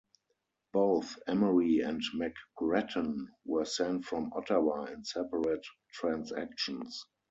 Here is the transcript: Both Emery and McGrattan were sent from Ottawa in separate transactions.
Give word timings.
Both 0.73 1.15
Emery 1.27 1.81
and 1.81 2.01
McGrattan 2.15 3.27
were 3.45 3.65
sent 3.65 4.03
from 4.05 4.33
Ottawa 4.33 4.85
in 4.85 5.03
separate 5.05 5.63
transactions. 5.93 7.05